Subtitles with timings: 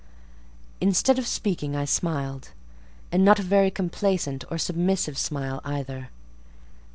[0.81, 2.53] Instead of speaking, I smiled;
[3.11, 6.09] and not a very complacent or submissive smile either.